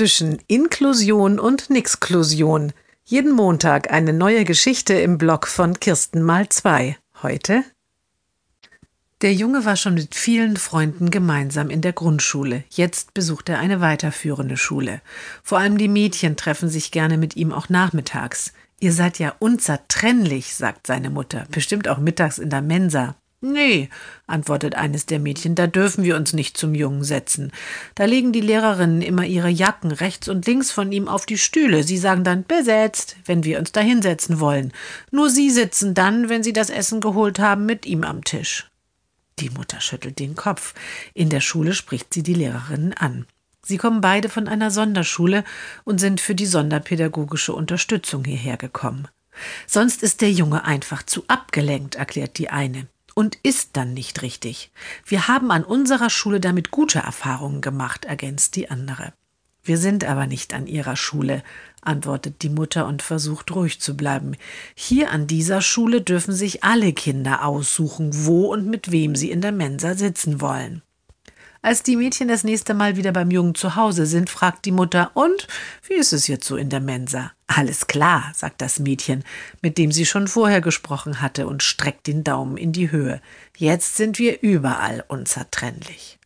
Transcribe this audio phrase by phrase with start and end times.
[0.00, 2.72] zwischen Inklusion und Nixklusion.
[3.04, 6.96] Jeden Montag eine neue Geschichte im Blog von Kirsten mal zwei.
[7.22, 7.64] Heute
[9.20, 12.64] der Junge war schon mit vielen Freunden gemeinsam in der Grundschule.
[12.70, 15.02] Jetzt besucht er eine weiterführende Schule.
[15.42, 18.54] Vor allem die Mädchen treffen sich gerne mit ihm auch nachmittags.
[18.78, 23.16] Ihr seid ja unzertrennlich, sagt seine Mutter, bestimmt auch mittags in der Mensa.
[23.42, 23.88] Nee,
[24.26, 27.52] antwortet eines der Mädchen, da dürfen wir uns nicht zum Jungen setzen.
[27.94, 31.82] Da legen die Lehrerinnen immer ihre Jacken rechts und links von ihm auf die Stühle.
[31.82, 34.72] Sie sagen dann besetzt, wenn wir uns da hinsetzen wollen.
[35.10, 38.70] Nur sie sitzen dann, wenn sie das Essen geholt haben, mit ihm am Tisch.
[39.38, 40.74] Die Mutter schüttelt den Kopf.
[41.14, 43.24] In der Schule spricht sie die Lehrerinnen an.
[43.64, 45.44] Sie kommen beide von einer Sonderschule
[45.84, 49.08] und sind für die sonderpädagogische Unterstützung hierher gekommen.
[49.66, 52.86] Sonst ist der Junge einfach zu abgelenkt, erklärt die eine.
[53.14, 54.70] Und ist dann nicht richtig.
[55.04, 59.12] Wir haben an unserer Schule damit gute Erfahrungen gemacht, ergänzt die andere.
[59.62, 61.42] Wir sind aber nicht an Ihrer Schule,
[61.82, 64.36] antwortet die Mutter und versucht ruhig zu bleiben.
[64.74, 69.40] Hier an dieser Schule dürfen sich alle Kinder aussuchen, wo und mit wem sie in
[69.40, 70.82] der Mensa sitzen wollen.
[71.62, 75.10] Als die Mädchen das nächste Mal wieder beim Jungen zu Hause sind, fragt die Mutter,
[75.12, 75.46] und
[75.86, 77.32] wie ist es jetzt so in der Mensa?
[77.48, 79.24] Alles klar, sagt das Mädchen,
[79.60, 83.20] mit dem sie schon vorher gesprochen hatte und streckt den Daumen in die Höhe.
[83.58, 86.19] Jetzt sind wir überall unzertrennlich.